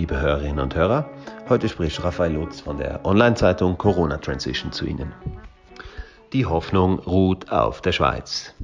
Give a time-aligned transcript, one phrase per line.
[0.00, 1.10] liebe Hörerinnen und Hörer.
[1.50, 5.12] Heute spricht Raphael Lutz von der Online-Zeitung Corona Transition zu Ihnen.
[6.32, 8.54] Die Hoffnung ruht auf der Schweiz.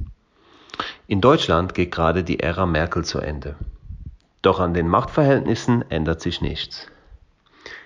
[1.05, 3.55] In Deutschland geht gerade die Ära Merkel zu Ende.
[4.41, 6.87] Doch an den Machtverhältnissen ändert sich nichts.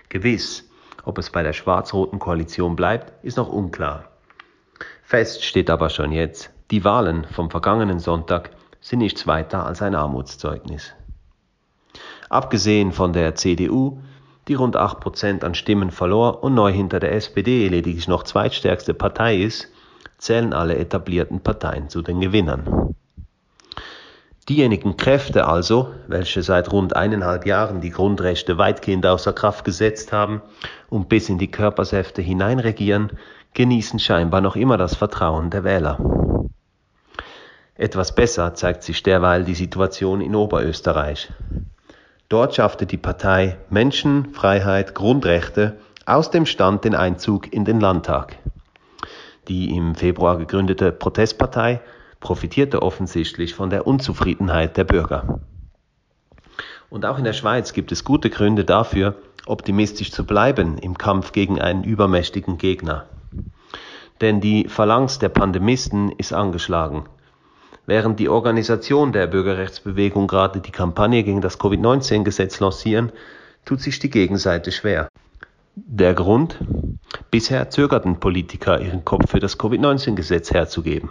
[0.07, 0.69] Gewiss,
[1.03, 4.05] ob es bei der schwarz-roten Koalition bleibt, ist noch unklar.
[5.03, 9.93] Fest steht aber schon jetzt, die Wahlen vom vergangenen Sonntag sind nichts weiter als ein
[9.93, 10.93] Armutszeugnis.
[12.31, 13.97] Abgesehen von der CDU,
[14.47, 19.35] die rund 8% an Stimmen verlor und neu hinter der SPD lediglich noch zweitstärkste Partei
[19.35, 19.67] ist,
[20.17, 22.95] zählen alle etablierten Parteien zu den Gewinnern.
[24.47, 30.41] Diejenigen Kräfte also, welche seit rund eineinhalb Jahren die Grundrechte weitgehend außer Kraft gesetzt haben
[30.89, 33.11] und bis in die Körpersäfte hineinregieren,
[33.55, 36.47] genießen scheinbar noch immer das Vertrauen der Wähler.
[37.75, 41.29] Etwas besser zeigt sich derweil die Situation in Oberösterreich.
[42.31, 48.37] Dort schaffte die Partei Menschen, Freiheit, Grundrechte aus dem Stand den Einzug in den Landtag.
[49.49, 51.81] Die im Februar gegründete Protestpartei
[52.21, 55.41] profitierte offensichtlich von der Unzufriedenheit der Bürger.
[56.89, 61.33] Und auch in der Schweiz gibt es gute Gründe dafür, optimistisch zu bleiben im Kampf
[61.33, 63.09] gegen einen übermächtigen Gegner.
[64.21, 67.09] Denn die Phalanx der Pandemisten ist angeschlagen.
[67.85, 73.11] Während die Organisation der Bürgerrechtsbewegung gerade die Kampagne gegen das Covid-19-Gesetz lancieren,
[73.65, 75.09] tut sich die Gegenseite schwer.
[75.75, 76.59] Der Grund?
[77.31, 81.09] Bisher zögerten Politiker, ihren Kopf für das Covid-19-Gesetz herzugeben.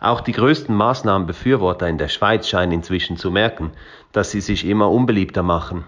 [0.00, 3.72] Auch die größten Maßnahmenbefürworter in der Schweiz scheinen inzwischen zu merken,
[4.12, 5.84] dass sie sich immer unbeliebter machen.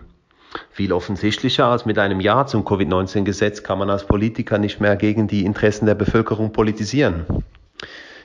[0.71, 5.29] Viel offensichtlicher als mit einem Ja zum Covid-19-Gesetz kann man als Politiker nicht mehr gegen
[5.29, 7.25] die Interessen der Bevölkerung politisieren.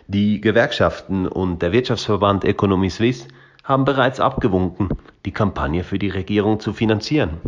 [0.08, 3.28] Die Gewerkschaften und der Wirtschaftsverband Economy Suisse
[3.64, 4.90] haben bereits abgewunken,
[5.26, 7.40] die Kampagne für die Regierung zu finanzieren.